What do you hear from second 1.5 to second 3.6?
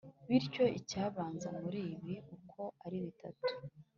muri ibi uko ari bitatu